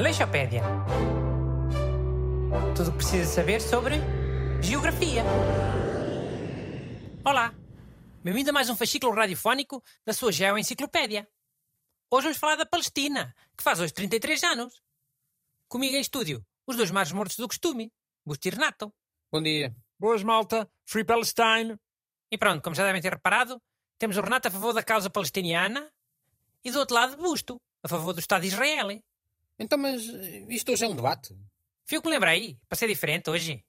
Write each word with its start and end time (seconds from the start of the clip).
Aleixopédia. 0.00 0.62
Tudo 2.74 2.88
o 2.88 2.92
que 2.92 2.96
precisa 2.96 3.30
saber 3.30 3.60
sobre 3.60 3.96
geografia. 4.62 5.22
Olá, 7.22 7.54
bem-vindo 8.24 8.48
a 8.48 8.52
mais 8.54 8.70
um 8.70 8.76
fascículo 8.76 9.12
radiofónico 9.12 9.84
da 10.06 10.14
sua 10.14 10.32
Geoenciclopédia. 10.32 11.28
Hoje 12.10 12.22
vamos 12.24 12.38
falar 12.38 12.56
da 12.56 12.64
Palestina, 12.64 13.36
que 13.54 13.62
faz 13.62 13.78
hoje 13.78 13.92
33 13.92 14.42
anos. 14.44 14.82
Comigo 15.68 15.94
em 15.94 16.00
estúdio, 16.00 16.42
os 16.66 16.76
dois 16.76 16.90
mais 16.90 17.12
mortos 17.12 17.36
do 17.36 17.46
costume, 17.46 17.92
Busto 18.24 18.48
e 18.48 18.52
Renato. 18.52 18.90
Bom 19.30 19.42
dia. 19.42 19.76
Boas, 19.98 20.22
malta. 20.22 20.66
Free 20.86 21.04
Palestine. 21.04 21.78
E 22.32 22.38
pronto, 22.38 22.62
como 22.62 22.74
já 22.74 22.86
devem 22.86 23.02
ter 23.02 23.12
reparado, 23.12 23.60
temos 23.98 24.16
o 24.16 24.22
Renato 24.22 24.48
a 24.48 24.50
favor 24.50 24.72
da 24.72 24.82
causa 24.82 25.10
palestiniana 25.10 25.92
e 26.64 26.70
do 26.70 26.78
outro 26.78 26.94
lado 26.94 27.18
Busto, 27.18 27.60
a 27.82 27.88
favor 27.88 28.14
do 28.14 28.20
Estado 28.20 28.40
de 28.40 28.48
Israel. 28.48 28.88
Então, 29.60 29.78
mas 29.78 30.02
isto 30.48 30.72
hoje 30.72 30.86
é 30.86 30.88
um 30.88 30.96
debate. 30.96 31.36
Viu 31.86 32.00
que 32.00 32.08
me 32.08 32.14
lembrei? 32.14 32.58
Para 32.66 32.78
ser 32.78 32.88
diferente 32.88 33.28
hoje. 33.28 33.62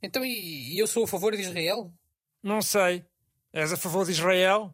Então, 0.00 0.24
e, 0.24 0.74
e 0.74 0.78
eu 0.78 0.86
sou 0.86 1.02
a 1.04 1.08
favor 1.08 1.34
de 1.34 1.42
Israel? 1.42 1.92
Não 2.40 2.62
sei. 2.62 3.04
És 3.52 3.72
a 3.72 3.76
favor 3.76 4.06
de 4.06 4.12
Israel? 4.12 4.72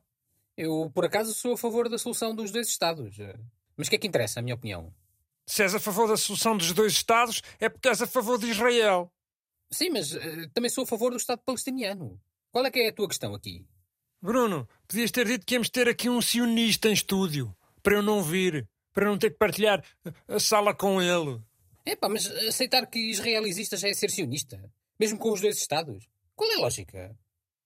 Eu, 0.54 0.90
por 0.94 1.06
acaso, 1.06 1.32
sou 1.32 1.54
a 1.54 1.56
favor 1.56 1.88
da 1.88 1.96
solução 1.96 2.34
dos 2.34 2.50
dois 2.50 2.68
Estados. 2.68 3.16
Mas 3.74 3.86
o 3.86 3.90
que 3.90 3.96
é 3.96 3.98
que 3.98 4.06
interessa, 4.06 4.40
a 4.40 4.42
minha 4.42 4.54
opinião? 4.54 4.92
Se 5.46 5.62
és 5.62 5.74
a 5.74 5.80
favor 5.80 6.06
da 6.06 6.16
solução 6.18 6.56
dos 6.56 6.72
dois 6.74 6.92
Estados, 6.92 7.42
é 7.58 7.70
porque 7.70 7.88
és 7.88 8.02
a 8.02 8.06
favor 8.06 8.38
de 8.38 8.50
Israel. 8.50 9.10
Sim, 9.70 9.90
mas 9.90 10.14
eh, 10.14 10.48
também 10.52 10.68
sou 10.68 10.84
a 10.84 10.86
favor 10.86 11.10
do 11.10 11.16
Estado 11.16 11.40
palestiniano. 11.42 12.20
Qual 12.50 12.66
é 12.66 12.70
que 12.70 12.80
é 12.80 12.88
a 12.88 12.92
tua 12.92 13.08
questão 13.08 13.34
aqui? 13.34 13.64
Bruno, 14.20 14.68
podias 14.86 15.10
ter 15.10 15.26
dito 15.26 15.46
que 15.46 15.54
íamos 15.54 15.70
ter 15.70 15.88
aqui 15.88 16.10
um 16.10 16.20
sionista 16.20 16.88
em 16.88 16.92
estúdio. 16.92 17.56
Para 17.82 17.94
eu 17.94 18.02
não 18.02 18.22
vir. 18.22 18.68
Para 18.92 19.06
não 19.06 19.18
ter 19.18 19.30
que 19.30 19.38
partilhar 19.38 19.84
a 20.26 20.38
sala 20.40 20.74
com 20.74 21.00
ele. 21.00 21.40
Epá, 21.86 22.08
mas 22.08 22.26
aceitar 22.26 22.86
que 22.86 22.98
Israel 23.10 23.46
exista 23.46 23.76
já 23.76 23.88
é 23.88 23.94
ser 23.94 24.10
sionista. 24.10 24.60
Mesmo 24.98 25.18
com 25.18 25.32
os 25.32 25.40
dois 25.40 25.56
Estados. 25.56 26.08
Qual 26.34 26.50
é 26.50 26.54
a 26.54 26.58
lógica? 26.58 27.16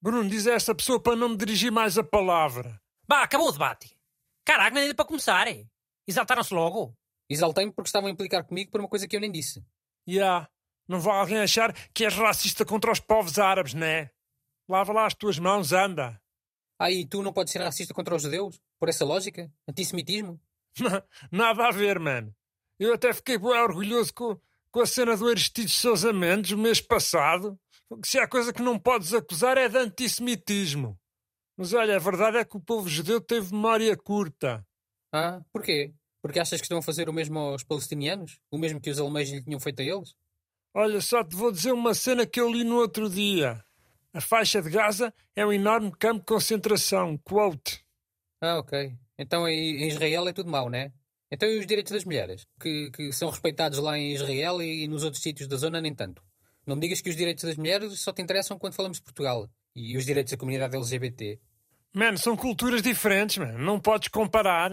Bruno, 0.00 0.28
diz 0.28 0.46
a 0.46 0.52
essa 0.52 0.74
pessoa 0.74 1.00
para 1.00 1.16
não 1.16 1.30
me 1.30 1.36
dirigir 1.36 1.72
mais 1.72 1.96
a 1.96 2.04
palavra. 2.04 2.80
Bah, 3.08 3.22
acabou 3.22 3.48
o 3.48 3.52
debate. 3.52 3.96
Caraca, 4.44 4.74
nem 4.74 4.84
deu 4.84 4.94
para 4.94 5.04
começar. 5.06 5.46
Exaltaram-se 6.06 6.52
logo. 6.52 6.94
Exaltei-me 7.28 7.72
porque 7.72 7.88
estavam 7.88 8.08
a 8.08 8.12
implicar 8.12 8.44
comigo 8.44 8.70
por 8.70 8.80
uma 8.80 8.88
coisa 8.88 9.08
que 9.08 9.16
eu 9.16 9.20
nem 9.20 9.32
disse. 9.32 9.64
Ya. 10.08 10.48
Não 10.86 11.00
vai 11.00 11.18
alguém 11.18 11.38
achar 11.38 11.72
que 11.94 12.04
és 12.04 12.14
racista 12.14 12.64
contra 12.64 12.92
os 12.92 13.00
povos 13.00 13.38
árabes, 13.38 13.72
né? 13.72 14.10
Lava 14.68 14.92
lá 14.92 15.06
as 15.06 15.14
tuas 15.14 15.38
mãos, 15.38 15.72
anda. 15.72 16.20
Ah, 16.78 16.90
e 16.90 17.06
tu 17.06 17.22
não 17.22 17.32
podes 17.32 17.52
ser 17.52 17.62
racista 17.62 17.94
contra 17.94 18.14
os 18.14 18.22
judeus? 18.22 18.60
Por 18.78 18.90
essa 18.90 19.04
lógica? 19.04 19.50
Antissemitismo? 19.66 20.38
Nada 21.30 21.68
a 21.68 21.70
ver, 21.70 21.98
mano. 21.98 22.34
Eu 22.78 22.94
até 22.94 23.12
fiquei 23.12 23.38
bem 23.38 23.50
orgulhoso 23.50 24.12
com, 24.12 24.38
com 24.70 24.80
a 24.80 24.86
cena 24.86 25.16
do 25.16 25.28
Aristides 25.28 25.74
Sousa 25.74 26.12
Mendes 26.12 26.50
o 26.52 26.58
mês 26.58 26.80
passado. 26.80 27.58
Porque 27.88 28.08
se 28.08 28.18
há 28.18 28.26
coisa 28.26 28.52
que 28.52 28.62
não 28.62 28.78
podes 28.78 29.14
acusar 29.14 29.56
é 29.56 29.68
de 29.68 29.78
antissemitismo. 29.78 30.98
Mas 31.56 31.72
olha, 31.72 31.96
a 31.96 32.00
verdade 32.00 32.38
é 32.38 32.44
que 32.44 32.56
o 32.56 32.60
povo 32.60 32.88
judeu 32.88 33.20
teve 33.20 33.52
memória 33.52 33.96
curta. 33.96 34.66
Ah, 35.12 35.40
porquê? 35.52 35.94
Porque 36.20 36.40
achas 36.40 36.60
que 36.60 36.64
estão 36.64 36.78
a 36.78 36.82
fazer 36.82 37.08
o 37.08 37.12
mesmo 37.12 37.38
aos 37.38 37.62
palestinianos? 37.62 38.40
O 38.50 38.58
mesmo 38.58 38.80
que 38.80 38.90
os 38.90 38.98
alemães 38.98 39.30
lhe 39.30 39.42
tinham 39.42 39.60
feito 39.60 39.80
a 39.80 39.84
eles? 39.84 40.16
Olha, 40.74 41.00
só 41.00 41.22
te 41.22 41.36
vou 41.36 41.52
dizer 41.52 41.72
uma 41.72 41.94
cena 41.94 42.26
que 42.26 42.40
eu 42.40 42.50
li 42.50 42.64
no 42.64 42.76
outro 42.76 43.08
dia. 43.08 43.62
A 44.12 44.20
faixa 44.20 44.60
de 44.60 44.70
Gaza 44.70 45.14
é 45.36 45.46
um 45.46 45.52
enorme 45.52 45.92
campo 45.92 46.20
de 46.20 46.26
concentração. 46.26 47.16
Quote. 47.18 47.84
Ah, 48.40 48.58
ok. 48.58 48.96
Então 49.18 49.48
em 49.48 49.88
Israel 49.88 50.28
é 50.28 50.32
tudo 50.32 50.50
mau, 50.50 50.68
né? 50.68 50.92
Então 51.30 51.48
e 51.48 51.58
os 51.58 51.66
direitos 51.66 51.92
das 51.92 52.04
mulheres? 52.04 52.46
Que, 52.60 52.90
que 52.90 53.12
são 53.12 53.30
respeitados 53.30 53.78
lá 53.78 53.98
em 53.98 54.12
Israel 54.12 54.62
e 54.62 54.86
nos 54.86 55.04
outros 55.04 55.22
sítios 55.22 55.48
da 55.48 55.56
zona 55.56 55.80
nem 55.80 55.94
tanto. 55.94 56.22
Não 56.66 56.76
me 56.76 56.82
digas 56.82 57.00
que 57.00 57.10
os 57.10 57.16
direitos 57.16 57.44
das 57.44 57.56
mulheres 57.56 58.00
só 58.00 58.12
te 58.12 58.22
interessam 58.22 58.58
quando 58.58 58.74
falamos 58.74 58.98
de 58.98 59.04
Portugal. 59.04 59.48
E 59.76 59.96
os 59.96 60.06
direitos 60.06 60.30
da 60.30 60.38
comunidade 60.38 60.76
LGBT. 60.76 61.38
Mano, 61.92 62.16
são 62.16 62.36
culturas 62.36 62.80
diferentes, 62.80 63.38
mano. 63.38 63.58
Não 63.58 63.80
podes 63.80 64.08
comparar. 64.08 64.70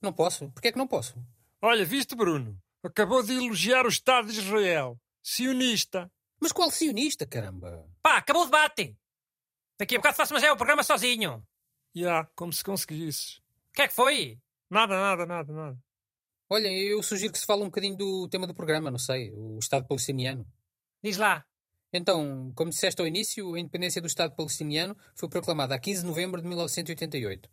Não 0.00 0.12
posso. 0.12 0.50
Porquê 0.50 0.68
é 0.68 0.72
que 0.72 0.78
não 0.78 0.86
posso? 0.86 1.14
Olha, 1.60 1.84
viste, 1.84 2.14
Bruno? 2.14 2.58
Acabou 2.82 3.22
de 3.22 3.32
elogiar 3.32 3.84
o 3.86 3.88
Estado 3.88 4.30
de 4.30 4.38
Israel. 4.38 4.98
Sionista. 5.22 6.10
Mas 6.40 6.52
qual 6.52 6.70
sionista, 6.70 7.26
caramba? 7.26 7.86
Pá, 8.02 8.18
acabou 8.18 8.42
o 8.42 8.46
debate. 8.46 8.96
Daqui 9.78 9.96
a 9.96 9.98
bocado 9.98 10.16
faço 10.16 10.32
mais 10.32 10.44
é 10.44 10.52
o 10.52 10.56
programa 10.56 10.82
sozinho. 10.82 11.42
Ya, 11.96 12.28
como 12.34 12.52
se 12.52 12.64
conseguisses. 12.64 13.41
O 13.72 13.74
que 13.74 13.82
é 13.82 13.88
que 13.88 13.94
foi? 13.94 14.38
Nada, 14.70 14.94
nada, 14.94 15.24
nada, 15.24 15.50
nada. 15.50 15.78
Olha, 16.50 16.68
eu 16.68 17.02
sugiro 17.02 17.32
que 17.32 17.38
se 17.38 17.46
fale 17.46 17.62
um 17.62 17.66
bocadinho 17.66 17.96
do 17.96 18.28
tema 18.28 18.46
do 18.46 18.54
programa, 18.54 18.90
não 18.90 18.98
sei, 18.98 19.32
o 19.32 19.58
Estado 19.58 19.88
palestiniano. 19.88 20.46
Diz 21.02 21.16
lá. 21.16 21.42
Então, 21.90 22.52
como 22.54 22.68
disseste 22.68 23.00
ao 23.00 23.06
início, 23.06 23.54
a 23.54 23.58
independência 23.58 24.02
do 24.02 24.06
Estado 24.06 24.36
palestiniano 24.36 24.94
foi 25.14 25.26
proclamada 25.26 25.74
a 25.74 25.78
15 25.78 26.02
de 26.02 26.06
novembro 26.06 26.42
de 26.42 26.48
1988. 26.48 27.48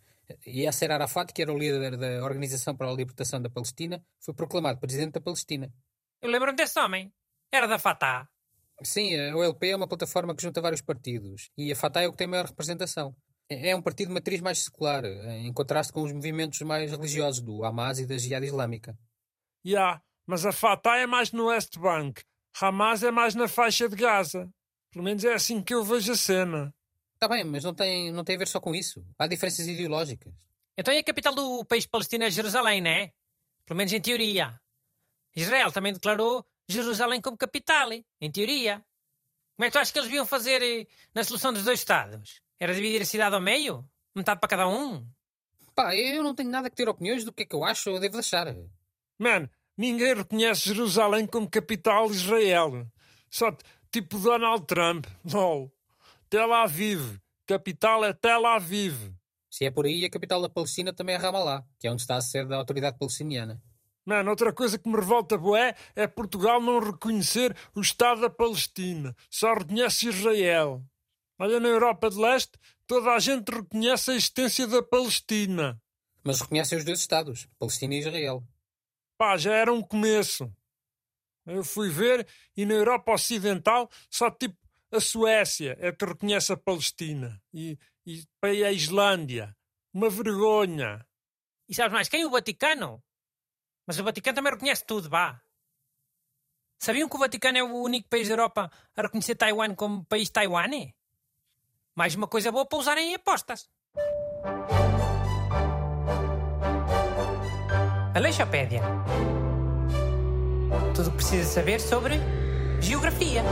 E 0.45 0.63
Yasser 0.63 0.91
Arafat, 0.91 1.31
que 1.31 1.41
era 1.41 1.53
o 1.53 1.57
líder 1.57 1.95
da 1.95 2.25
Organização 2.25 2.75
para 2.75 2.89
a 2.89 2.93
Libertação 2.93 3.41
da 3.41 3.49
Palestina, 3.49 4.03
foi 4.19 4.33
proclamado 4.33 4.77
presidente 4.77 5.13
da 5.13 5.21
Palestina. 5.21 5.73
Eu 6.21 6.29
lembro-me 6.29 6.57
desse 6.57 6.77
homem. 6.79 7.13
Era 7.49 7.65
da 7.65 7.79
Fatah. 7.79 8.27
Sim, 8.83 9.17
a 9.17 9.35
OLP 9.37 9.69
é 9.69 9.75
uma 9.77 9.87
plataforma 9.87 10.35
que 10.35 10.43
junta 10.43 10.61
vários 10.61 10.81
partidos 10.81 11.49
e 11.57 11.71
a 11.71 11.75
Fatah 11.77 12.01
é 12.01 12.07
o 12.07 12.11
que 12.11 12.17
tem 12.17 12.27
maior 12.27 12.45
representação. 12.45 13.15
É 13.49 13.69
é 13.69 13.75
um 13.75 13.81
partido 13.81 14.09
de 14.09 14.13
matriz 14.13 14.39
mais 14.41 14.59
secular, 14.59 15.03
em 15.05 15.51
contraste 15.51 15.91
com 15.91 16.03
os 16.03 16.13
movimentos 16.13 16.61
mais 16.61 16.91
religiosos 16.91 17.41
do 17.41 17.63
Hamas 17.63 17.97
e 17.99 18.05
da 18.05 18.17
Jihad 18.17 18.45
Islâmica. 18.45 18.97
Ya, 19.65 20.01
mas 20.25 20.45
a 20.45 20.51
Fatah 20.51 20.97
é 20.97 21.07
mais 21.07 21.31
no 21.31 21.47
West 21.47 21.77
Bank. 21.77 22.23
Hamas 22.61 23.01
é 23.01 23.09
mais 23.09 23.33
na 23.33 23.47
faixa 23.47 23.89
de 23.89 23.95
Gaza. 23.95 24.47
Pelo 24.91 25.03
menos 25.03 25.23
é 25.23 25.33
assim 25.33 25.63
que 25.63 25.73
eu 25.73 25.83
vejo 25.83 26.11
a 26.11 26.15
cena. 26.15 26.73
Está 27.15 27.27
bem, 27.27 27.43
mas 27.43 27.63
não 27.63 27.73
tem, 27.73 28.11
não 28.11 28.23
tem 28.23 28.35
a 28.35 28.39
ver 28.39 28.47
só 28.47 28.59
com 28.59 28.73
isso. 28.73 29.03
Há 29.17 29.27
diferenças 29.27 29.67
ideológicas. 29.67 30.33
Então 30.77 30.95
a 30.95 31.03
capital 31.03 31.33
do 31.33 31.65
país 31.65 31.85
palestino 31.85 32.23
é 32.23 32.31
Jerusalém, 32.31 32.81
né? 32.81 33.11
Pelo 33.65 33.77
menos 33.77 33.91
em 33.91 33.99
teoria. 33.99 34.59
Israel 35.35 35.71
também 35.71 35.91
declarou 35.91 36.45
Jerusalém 36.67 37.19
como 37.19 37.37
capital, 37.37 37.89
em 37.91 38.31
teoria. 38.31 38.85
Como 39.55 39.65
é 39.65 39.67
que 39.67 39.73
tu 39.73 39.79
achas 39.79 39.91
que 39.91 39.99
eles 39.99 40.09
deviam 40.09 40.25
fazer 40.25 40.61
eh, 40.61 40.87
na 41.13 41.23
solução 41.23 41.51
dos 41.51 41.63
dois 41.63 41.79
Estados? 41.79 42.41
Era 42.59 42.73
dividir 42.73 43.01
a 43.01 43.05
cidade 43.05 43.35
ao 43.35 43.41
meio? 43.41 43.87
Metade 44.13 44.39
para 44.39 44.49
cada 44.49 44.67
um? 44.67 45.07
Pá, 45.73 45.95
eu 45.95 46.21
não 46.21 46.35
tenho 46.35 46.49
nada 46.49 46.69
que 46.69 46.75
ter 46.75 46.89
opiniões 46.89 47.23
do 47.23 47.31
que 47.31 47.43
é 47.43 47.45
que 47.45 47.55
eu 47.55 47.63
acho 47.63 47.89
ou 47.89 47.99
devo 47.99 48.15
deixar. 48.15 48.53
Man, 49.17 49.49
ninguém 49.77 50.13
reconhece 50.13 50.67
Jerusalém 50.67 51.25
como 51.25 51.49
capital 51.49 52.09
de 52.09 52.17
Israel. 52.17 52.85
Só 53.29 53.55
tipo 53.91 54.19
Donald 54.19 54.65
Trump. 54.65 55.05
LOL. 55.31 55.71
Tel 56.29 56.53
Aviv. 56.53 57.17
Capital 57.47 58.03
é 58.03 58.13
Tel 58.13 58.45
Aviv. 58.45 59.13
Se 59.49 59.65
é 59.65 59.71
por 59.71 59.85
aí, 59.85 60.05
a 60.05 60.09
capital 60.09 60.41
da 60.41 60.49
Palestina 60.49 60.93
também 60.93 61.15
é 61.15 61.17
Ramallah, 61.17 61.65
que 61.79 61.87
é 61.87 61.91
onde 61.91 62.01
está 62.01 62.17
a 62.17 62.21
sede 62.21 62.49
da 62.49 62.57
autoridade 62.57 62.97
palestiniana. 62.99 63.61
Mano, 64.05 64.29
outra 64.29 64.53
coisa 64.53 64.77
que 64.77 64.89
me 64.89 64.95
revolta 64.95 65.37
bué 65.37 65.75
é 65.95 66.07
Portugal 66.07 66.61
não 66.61 66.79
reconhecer 66.79 67.55
o 67.75 67.81
Estado 67.81 68.21
da 68.21 68.29
Palestina. 68.29 69.15
Só 69.29 69.53
reconhece 69.53 70.09
Israel. 70.09 70.83
Olha, 71.41 71.57
na 71.57 71.69
Europa 71.69 72.09
de 72.09 72.17
Leste, 72.17 72.59
toda 72.85 73.11
a 73.11 73.19
gente 73.19 73.49
reconhece 73.49 74.11
a 74.11 74.15
existência 74.15 74.67
da 74.67 74.83
Palestina. 74.83 75.81
Mas 76.21 76.41
reconhecem 76.41 76.77
os 76.77 76.83
dois 76.83 76.99
Estados, 76.99 77.47
Palestina 77.57 77.95
e 77.95 77.99
Israel. 77.99 78.43
Pá, 79.17 79.37
já 79.37 79.53
era 79.53 79.71
um 79.71 79.81
começo. 79.81 80.53
Eu 81.45 81.63
fui 81.63 81.89
ver 81.89 82.27
e 82.57 82.65
na 82.65 82.73
Europa 82.73 83.13
Ocidental 83.13 83.89
só 84.09 84.29
tipo 84.29 84.57
a 84.91 84.99
Suécia 84.99 85.77
é 85.79 85.93
que 85.93 86.03
reconhece 86.03 86.51
a 86.51 86.57
Palestina. 86.57 87.41
E, 87.53 87.79
e 88.05 88.21
e 88.43 88.63
a 88.65 88.71
Islândia. 88.73 89.55
Uma 89.93 90.09
vergonha. 90.09 91.05
E 91.69 91.73
sabes 91.73 91.93
mais, 91.93 92.09
quem? 92.09 92.25
O 92.25 92.31
Vaticano? 92.31 93.01
Mas 93.87 93.97
o 93.97 94.03
Vaticano 94.03 94.35
também 94.35 94.51
reconhece 94.51 94.85
tudo, 94.85 95.09
vá. 95.09 95.41
Sabiam 96.77 97.07
que 97.07 97.15
o 97.15 97.19
Vaticano 97.19 97.57
é 97.57 97.63
o 97.63 97.75
único 97.75 98.09
país 98.09 98.27
da 98.27 98.33
Europa 98.33 98.69
a 98.95 99.01
reconhecer 99.01 99.35
Taiwan 99.35 99.73
como 99.73 100.05
país 100.05 100.29
Taiwan? 100.29 100.91
Mais 101.99 102.15
uma 102.15 102.27
coisa 102.27 102.49
boa 102.49 102.65
para 102.65 102.79
usarem 102.79 103.11
em 103.11 103.15
apostas. 103.15 103.67
Aleixopédia. 108.15 108.81
Tudo 110.95 111.07
o 111.07 111.11
que 111.11 111.17
precisa 111.17 111.43
saber 111.43 111.81
sobre 111.81 112.13
geografia. 112.79 113.43